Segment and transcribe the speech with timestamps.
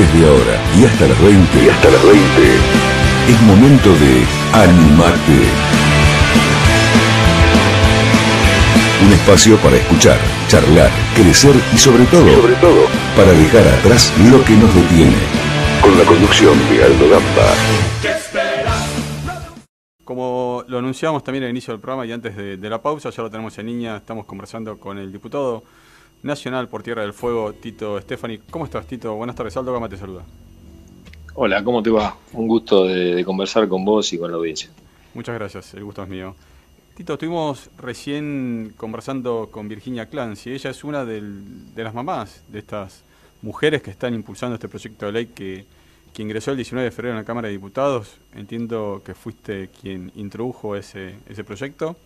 [0.00, 1.62] Desde ahora y hasta las 20.
[1.62, 2.20] Y hasta las 20.
[3.28, 4.24] Es momento de
[4.54, 5.44] Animate.
[9.04, 10.18] Un espacio para escuchar,
[10.48, 15.18] charlar, crecer y sobre todo, sobre todo, para dejar atrás lo que nos detiene.
[15.82, 17.52] Con la conducción de Aldo Gamba.
[20.02, 23.22] Como lo anunciamos también al inicio del programa y antes de, de la pausa, ya
[23.22, 25.62] lo tenemos en línea, estamos conversando con el diputado
[26.22, 28.38] nacional por Tierra del Fuego, Tito Stefani.
[28.50, 29.14] ¿Cómo estás, Tito?
[29.14, 30.24] Buenas tardes, Aldo Gama te saluda.
[31.34, 32.16] Hola, ¿cómo te va?
[32.32, 34.70] Un gusto de, conversar con vos y con la audiencia.
[35.14, 36.34] Muchas gracias, el gusto es mío.
[36.96, 40.52] Tito, estuvimos recién conversando con Virginia Clancy.
[40.52, 41.22] Ella es una de
[41.76, 43.04] las mamás de estas
[43.42, 45.64] mujeres que están impulsando este proyecto de ley que,
[46.12, 48.16] que ingresó el 19 de febrero en la Cámara de Diputados.
[48.34, 51.96] Entiendo que fuiste quien introdujo ese, ese proyecto.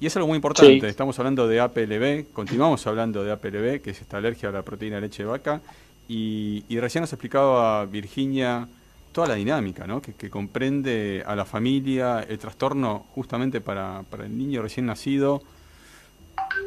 [0.00, 4.00] Y es algo muy importante, estamos hablando de APLB, continuamos hablando de APLB, que es
[4.00, 5.60] esta alergia a la proteína de leche de vaca,
[6.06, 8.68] y, recién nos explicaba Virginia
[9.10, 10.00] toda la dinámica, ¿no?
[10.00, 15.42] que, comprende a la familia, el trastorno justamente para, el niño recién nacido.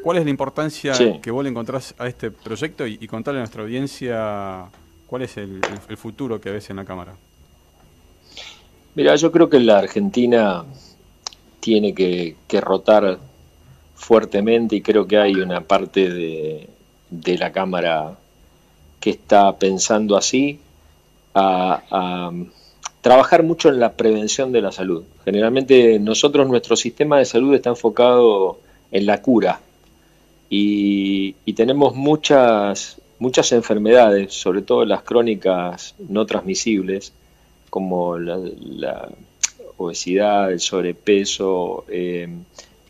[0.03, 3.63] ¿Cuál es la importancia que vos le encontrás a este proyecto y, contarle a nuestra
[3.63, 4.65] audiencia
[5.07, 5.61] cuál es el,
[5.95, 7.13] futuro que ves en la Cámara?
[8.93, 10.65] Mira, yo creo que la Argentina
[11.61, 13.19] tiene que, rotar
[13.95, 16.67] fuertemente y creo que hay una parte de,
[17.37, 18.17] la Cámara
[18.99, 20.59] que está pensando así,
[21.33, 22.31] a,
[23.01, 25.03] trabajar mucho en la prevención de la salud.
[25.23, 28.59] Generalmente nosotros, nuestro sistema de salud está enfocado
[28.91, 29.61] en la cura
[30.49, 37.13] y, tenemos muchas, muchas enfermedades, sobre todo las crónicas no transmisibles,
[37.69, 39.09] como la
[39.83, 42.27] obesidad, el sobrepeso, eh,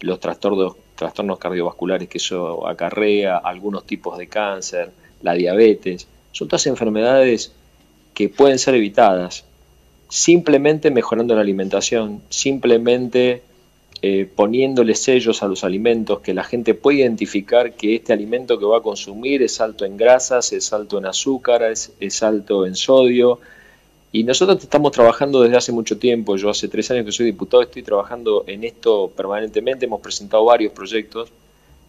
[0.01, 6.07] los trastornos, trastornos cardiovasculares que eso acarrea, algunos tipos de cáncer, la diabetes.
[6.31, 7.53] Son todas enfermedades
[8.13, 9.45] que pueden ser evitadas
[10.09, 13.43] simplemente mejorando la alimentación, simplemente
[14.01, 18.65] eh, poniéndole sellos a los alimentos, que la gente pueda identificar que este alimento que
[18.65, 23.39] va a consumir es alto en grasas, es alto en azúcar, es alto en sodio,
[24.13, 27.63] y nosotros estamos trabajando desde hace mucho tiempo, yo hace tres años que soy diputado,
[27.63, 31.29] estoy trabajando en esto permanentemente, hemos presentado varios proyectos,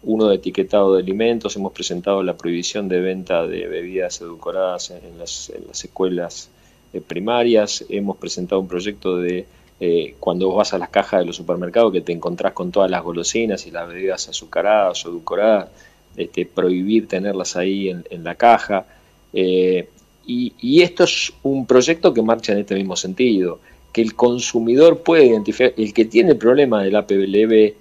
[0.05, 5.19] uno de etiquetado de alimentos, hemos presentado la prohibición de venta de bebidas edulcoradas en
[5.19, 6.49] las, escuelas
[6.93, 9.47] eh, primarias, hemos presentado un proyecto de
[9.81, 12.89] eh, cuando vos vas a las cajas de los supermercados que te encontrás con todas
[12.89, 15.71] las golosinas y las bebidas azucaradas o edulcoradas,
[16.17, 18.87] este, prohibir tenerlas ahí en, la caja.
[19.33, 19.89] Eh,
[20.27, 23.61] y, esto es un proyecto que marcha en este mismo sentido,
[23.93, 27.75] que el consumidor puede identificar, el que tiene el problema del APLB,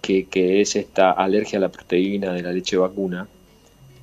[0.00, 3.26] que, que es esta alergia a la proteína de la leche vacuna,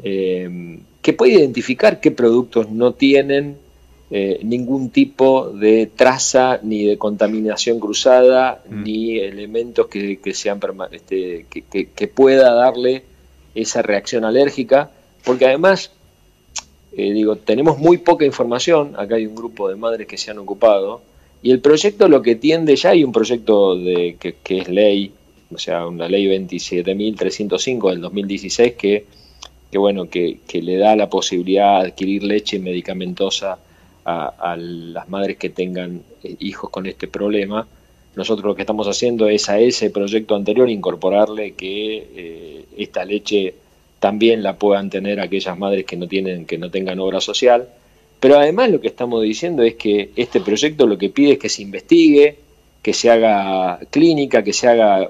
[0.03, 3.57] eh, que puede identificar qué productos no tienen
[4.11, 8.83] eh, ningún tipo de traza ni de contaminación cruzada, mm.
[8.83, 10.59] ni elementos que, sean
[10.91, 13.03] este, que, que pueda darle
[13.55, 14.91] esa reacción alérgica,
[15.23, 15.91] porque además
[16.95, 20.37] eh, digo, tenemos muy poca información, acá hay un grupo de madres que se han
[20.37, 21.01] ocupado,
[21.41, 25.11] y el proyecto lo que tiende, ya hay un proyecto de, que, es ley,
[25.53, 29.05] o sea, una ley 27.305 del 2016 que,
[29.71, 33.57] que bueno, que, le da la posibilidad de adquirir leche medicamentosa
[34.05, 37.67] a, las madres que tengan eh, hijos con este problema.
[38.15, 43.55] Nosotros lo que estamos haciendo es a ese proyecto anterior incorporarle que eh, esta leche
[44.03, 47.69] también la puedan tener aquellas madres que no tienen, que no tengan obra social.
[48.19, 51.47] Pero además lo que estamos diciendo es que este proyecto lo que pide es que
[51.47, 52.35] se investigue,
[52.81, 55.09] que se haga clínica, que se haga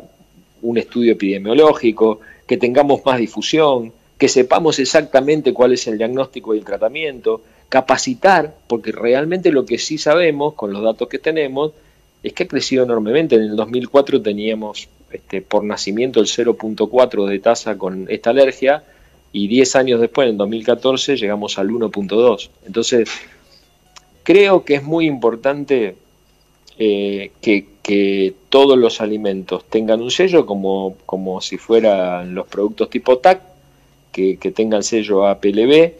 [0.61, 6.59] un estudio epidemiológico, que tengamos más difusión, que sepamos exactamente cuál es el diagnóstico y
[6.59, 11.71] el tratamiento, capacitar, porque realmente lo que sí sabemos con los datos que tenemos
[12.21, 13.37] es que ha crecido enormemente.
[13.37, 18.84] En el 2004 teníamos este, por nacimiento el 0.4 de tasa con esta alergia
[19.31, 22.50] y 10 años después, en 2014, llegamos al 1.2.
[22.65, 23.10] Entonces,
[24.24, 25.95] creo que es muy importante
[26.77, 27.71] eh, que,
[28.50, 33.42] todos los alimentos tengan un sello como, como si fueran los productos tipo TAC,
[34.12, 35.92] que, tengan sello APLB,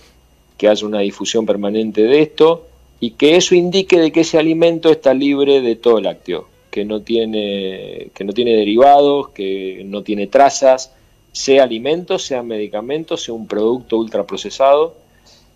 [0.58, 2.68] que haya una difusión permanente de esto
[3.02, 7.04] y que eso indique de que ese alimento está libre de todo lácteo que no
[7.04, 10.92] tiene, que no tiene derivados, que no tiene trazas,
[11.32, 14.96] sea alimento, sea medicamento, sea un producto ultraprocesado,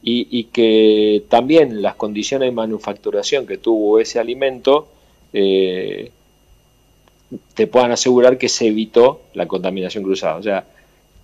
[0.03, 4.89] y, y que también las condiciones de manufacturación que tuvo ese alimento
[5.33, 6.11] eh,
[7.55, 10.35] te puedan asegurar que se evitó la contaminación cruzada.
[10.35, 10.65] O sea,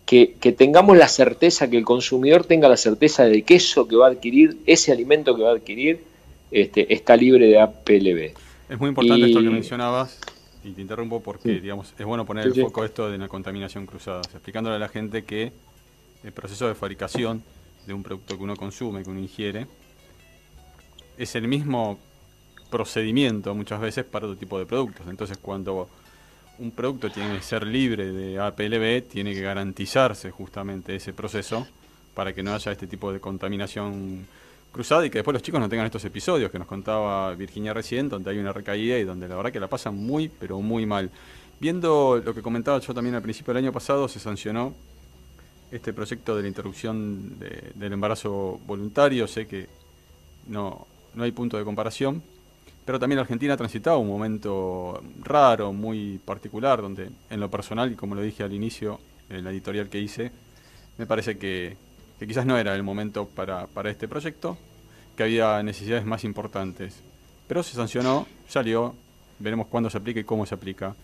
[0.08, 4.08] que, tengamos la certeza, que el consumidor tenga la certeza de que eso que va
[4.08, 6.02] a adquirir, ese alimento que va a adquirir,
[6.50, 8.34] este, está libre de APLB.
[8.70, 10.20] Es muy importante esto que mencionabas,
[10.64, 14.22] y te interrumpo porque digamos es bueno poner el foco esto de la contaminación cruzada,
[14.22, 15.52] explicándole a la gente que
[16.24, 17.44] el proceso de fabricación
[17.86, 19.68] de un producto que uno consume, que uno ingiere,
[21.18, 22.00] es el mismo
[22.70, 25.06] procedimiento muchas veces para otro tipo de productos.
[25.08, 25.90] Entonces cuando
[26.60, 31.68] un producto tiene que ser libre de APLB, tiene que garantizarse justamente ese proceso
[32.14, 34.26] para que no haya este tipo de contaminación
[34.74, 38.10] cruzada y que después los chicos no tengan estos episodios que nos contaba Virginia recién,
[38.10, 41.10] donde hay una recaída y donde la verdad que la pasan muy, pero muy mal.
[41.62, 44.74] Viendo lo que comentaba yo también al principio del año pasado, se sancionó
[45.72, 49.28] este proyecto de la interrupción del embarazo voluntario.
[49.28, 49.70] Sé que
[50.48, 52.22] no, no hay punto de comparación,
[52.86, 57.96] pero también Argentina ha transitado un momento raro, muy particular, donde en lo personal, y
[57.96, 59.00] como lo dije al inicio,
[59.30, 60.32] en la editorial que hice,
[60.98, 61.78] me parece que,
[62.20, 64.58] quizás no era el momento para, este proyecto,
[65.16, 66.96] que había necesidades más importantes.
[67.48, 68.96] Pero se sancionó, salió,
[69.40, 70.96] veremos cuándo se aplica y cómo se aplica.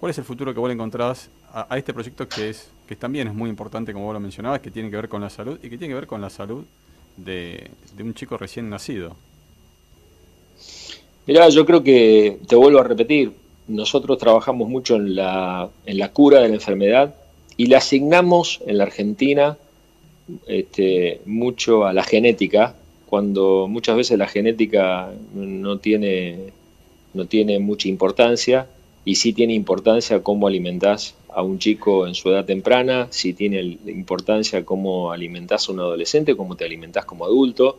[0.00, 3.28] ¿Cuál es el futuro que vos le encontrás a, este proyecto que es que también
[3.28, 5.68] es muy importante, como vos lo mencionabas, que tiene que ver con la salud y
[5.68, 6.64] que tiene que ver con la salud
[7.16, 7.70] de
[8.00, 9.14] un chico recién nacido?
[11.26, 13.32] Mirá, yo creo que, te vuelvo a repetir,
[13.68, 17.14] nosotros trabajamos mucho en la, en la cura de la enfermedad
[17.56, 19.56] y le asignamos en la Argentina
[20.46, 22.74] este, mucho a la genética,
[23.06, 26.38] cuando muchas veces la genética no tiene,
[27.14, 28.66] no tiene mucha importancia
[29.04, 33.60] y sí tiene importancia cómo alimentás a un chico en su edad temprana, sí tiene
[33.86, 37.78] importancia cómo alimentás a un adolescente, cómo te alimentás como adulto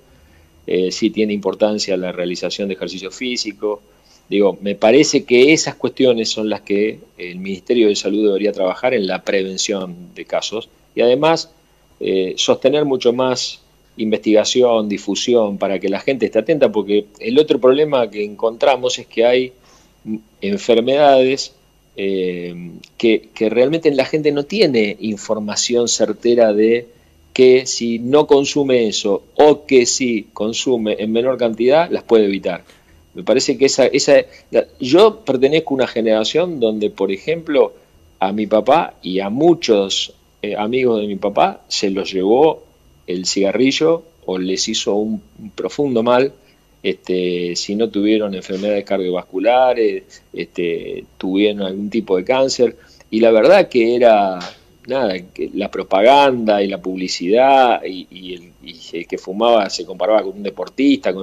[0.65, 3.81] eh, si tiene importancia la realización de ejercicio físico.
[4.29, 8.93] Digo, me parece que esas cuestiones son las que el Ministerio de Salud debería trabajar
[8.93, 11.51] en la prevención de casos y además
[12.05, 13.61] eh, sostener mucho más
[13.95, 19.07] investigación, difusión, para que la gente esté atenta, porque el otro problema que encontramos es
[19.07, 19.53] que hay
[20.41, 21.53] enfermedades
[21.95, 26.87] eh, que, que realmente la gente no tiene información certera de
[27.33, 32.63] que si no consume eso o que si consume en menor cantidad, las puede evitar.
[33.13, 34.25] Me parece que esa, esa
[34.79, 37.73] yo pertenezco a una generación donde, por ejemplo,
[38.19, 42.63] a mi papá y a muchos eh, amigos de mi papá se los llevó
[43.07, 45.21] el cigarrillo o les hizo un,
[45.55, 46.33] profundo mal
[46.83, 50.03] este, si no tuvieron enfermedades cardiovasculares,
[50.33, 52.75] este, tuvieron algún tipo de cáncer.
[53.09, 54.37] Y la verdad que era,
[54.87, 58.51] nada, que la propaganda y la publicidad y,
[58.91, 61.13] el, que fumaba se comparaba con un deportista.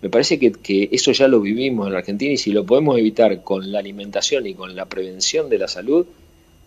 [0.00, 3.72] me parece que, eso ya lo vivimos en Argentina y si lo podemos evitar con
[3.72, 6.06] la alimentación y con la prevención de la salud,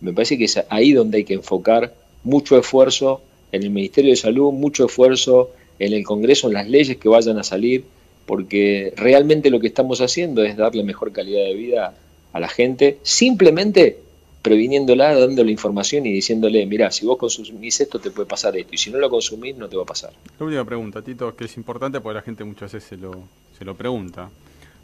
[0.00, 1.94] me parece que es ahí donde hay que enfocar
[2.24, 3.22] mucho esfuerzo
[3.52, 7.38] en el Ministerio de Salud, mucho esfuerzo en el Congreso, en las leyes que vayan
[7.38, 7.84] a salir,
[8.26, 11.94] porque realmente lo que estamos haciendo es darle mejor calidad de vida
[12.32, 13.98] a la gente, simplemente
[14.42, 18.78] previniéndola, dándole información y diciéndole, mira, si vos consumís esto te puede pasar esto, y
[18.78, 20.12] si no lo consumís no te va a pasar.
[20.38, 23.12] La última pregunta, Tito, que es importante porque la gente muchas veces se lo,
[23.58, 24.30] se lo pregunta.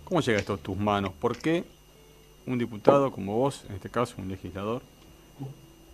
[0.05, 1.13] ¿Cómo llega esto a tus manos?
[1.21, 1.63] ¿Por qué
[2.47, 4.83] un diputado como vos, en este caso un legislador,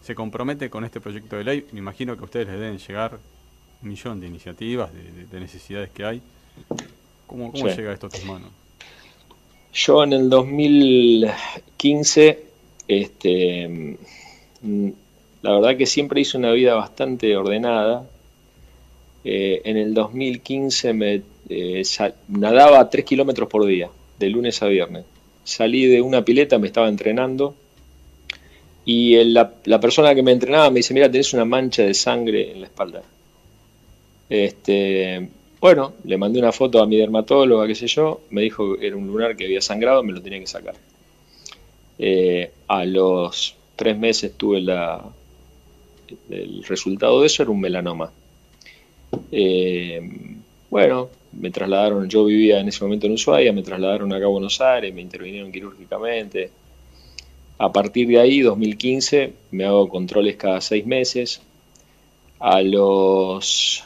[0.03, 1.67] se compromete con este proyecto de ley?
[1.73, 3.19] Me imagino que a ustedes les deben llegar
[3.83, 6.23] un millón de iniciativas, de, necesidades que hay.
[7.27, 8.51] ¿Cómo, cómo llega esto a tus manos?
[9.73, 12.49] Yo en el 2015
[12.89, 13.99] este,
[15.43, 18.09] la verdad que siempre hice una vida bastante ordenada.
[19.25, 21.83] Eh, en el 2015 me eh,
[22.29, 25.05] nadaba 3 kilómetros por día, de lunes a viernes.
[25.45, 27.55] Salí de una pileta, me estaba entrenando
[28.91, 32.63] y la, persona que me entrenaba me dice, mira, tenés una mancha de sangre en
[32.63, 33.03] la espalda.
[34.31, 35.29] Este,
[35.61, 38.97] bueno, le mandé una foto a mi dermatóloga, qué sé yo, me dijo que era
[38.97, 40.75] un lunar que había sangrado, me lo tenía que sacar.
[41.99, 45.05] Eh, a los tres meses tuve la,
[46.31, 48.11] el resultado de eso, era un melanoma.
[49.31, 50.01] Eh,
[50.71, 54.59] bueno, me trasladaron, yo vivía en ese momento en Ushuaia, me trasladaron acá a Buenos
[54.63, 56.51] Aires, me intervinieron quirúrgicamente.
[57.59, 61.43] A partir de ahí, 2015, me hago controles cada seis meses.
[62.39, 63.85] A los,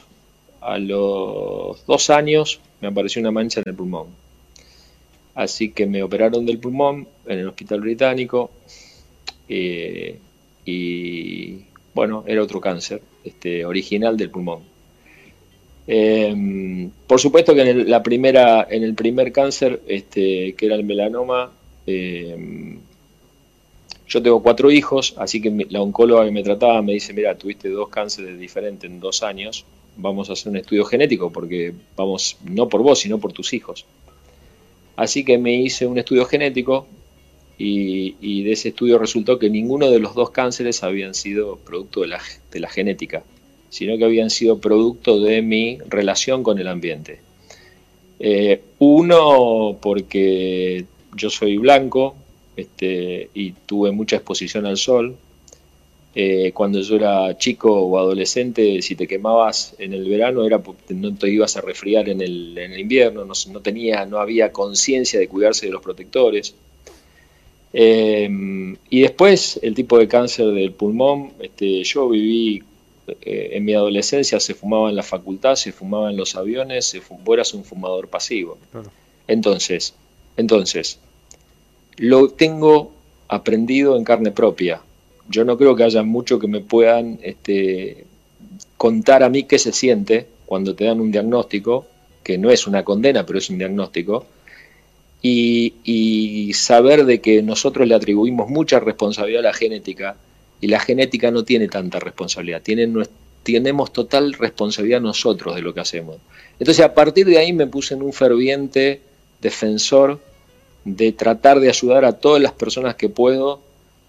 [0.61, 4.09] a los dos años me apareció una mancha en el pulmón
[5.35, 8.51] Así que me operaron del pulmón en el hospital británico
[9.49, 10.19] eh,
[10.67, 11.65] y
[11.95, 14.61] bueno, era otro cáncer, este, original del pulmón.
[15.87, 20.85] Em, por supuesto que en el, primera, en el primer cáncer, este, que era el
[20.85, 21.51] melanoma,
[21.87, 22.79] em,
[24.13, 27.71] Yo tengo cuatro hijos, así que la oncóloga que me trataba me dice, mira, tuviste
[27.71, 29.65] dos cánceres diferentes en dos años,
[29.97, 33.87] vamos a hacer un estudio genético, porque vamos, no por vos, sino por tus hijos.
[34.97, 36.87] Así que me hice un estudio genético
[37.57, 42.09] y, de ese estudio resultó que ninguno de los dos cánceres habían sido producto de
[42.09, 43.23] la, genética,
[43.71, 47.21] sino que habían sido producto de mi relación con el ambiente.
[48.19, 50.85] Eh, uno, porque
[51.17, 52.15] yo soy blanco
[52.57, 55.17] este, y tuve mucha exposición al sol.
[56.15, 60.93] Eh, cuando yo era chico o adolescente, si te quemabas en el verano era porque
[60.93, 65.67] no te ibas a resfriar en el, invierno, no, tenía, no había conciencia de cuidarse
[65.67, 66.55] de los protectores.
[67.73, 68.29] Eh,
[68.91, 72.63] y después el tipo de cáncer del pulmón, este, yo viví
[73.23, 77.01] eh, en mi adolescencia, se fumaba en la facultad, se fumaba en los aviones, se
[77.01, 78.59] fum, eras un fumador pasivo.
[79.27, 79.95] Entonces,
[80.37, 80.99] entonces,
[81.97, 82.93] lo tengo
[83.29, 84.81] aprendido en carne propia.
[85.29, 88.05] Yo no creo que haya mucho que me puedan este,
[88.77, 91.87] contar a mí qué se siente cuando te dan un diagnóstico,
[92.23, 94.27] que no es una condena, pero es un diagnóstico,
[95.23, 100.17] y, saber de que nosotros le atribuimos mucha responsabilidad a la genética
[100.61, 102.63] y la genética no tiene tanta responsabilidad,
[103.43, 106.17] tenemos total responsabilidad nosotros de lo que hacemos.
[106.59, 109.01] Entonces a partir de ahí me puse en un ferviente
[109.41, 110.21] defensor
[110.85, 113.61] de tratar de ayudar a todas las personas que puedo,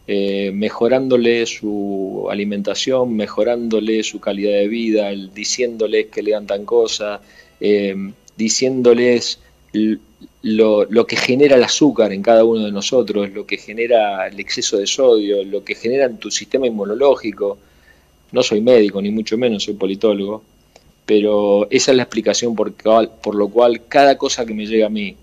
[0.08, 7.22] eh, mejorándole su alimentación, mejorándole su calidad de vida, diciéndoles que lean tan cosas,
[7.60, 7.96] eh,
[8.36, 9.40] diciéndoles
[10.42, 14.78] lo, que genera el azúcar en cada uno de nosotros, lo que genera el exceso
[14.78, 17.58] de sodio, lo que genera en tu sistema inmunológico.
[18.32, 20.44] No soy médico, ni mucho menos, soy politólogo,
[21.06, 24.90] pero esa es la explicación por, por lo cual cada cosa que me llega a
[24.90, 25.16] mí,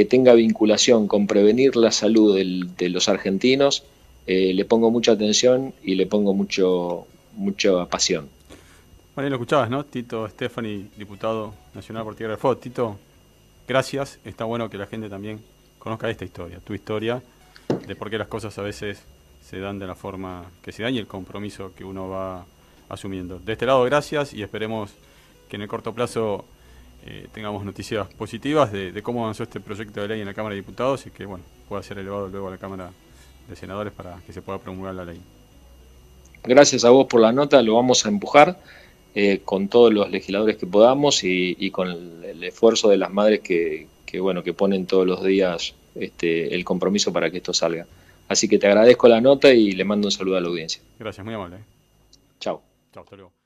[0.00, 3.84] que tenga vinculación con prevenir la salud de los argentinos,
[4.26, 8.26] eh, le pongo mucha atención y le pongo mucho, mucha pasión.
[9.14, 9.84] Bueno, lo escuchabas, ¿no?
[9.84, 12.56] Tito Stephanie, diputado nacional por Tierra del Fuego.
[12.56, 12.96] Tito,
[13.68, 14.18] gracias.
[14.24, 15.38] Está bueno que la gente también
[15.78, 17.22] conozca esta historia, tu historia,
[17.86, 19.02] de por qué las cosas a veces
[19.46, 22.46] se dan de la forma que se dan y el compromiso que uno va
[22.88, 23.38] asumiendo.
[23.38, 24.92] De este lado, gracias y esperemos
[25.50, 26.46] que en el corto plazo
[27.06, 30.60] eh, tengamos noticias positivas de, cómo avanzó este proyecto de ley en la Cámara de
[30.60, 32.90] Diputados y que bueno pueda ser elevado luego a la Cámara
[33.48, 35.20] de Senadores para que se pueda promulgar la ley.
[36.42, 38.58] Gracias a vos por la nota, lo vamos a empujar.
[39.12, 43.88] Eh, con todos los legisladores que podamos y, con el, esfuerzo de las madres que,
[44.20, 47.86] bueno, que ponen todos los días este, el compromiso para que esto salga.
[48.28, 50.80] Así que te agradezco la nota y le mando un saludo a la audiencia.
[50.98, 51.58] Gracias, muy amable.
[52.38, 52.62] Chao.
[52.92, 53.39] Chao, hasta luego.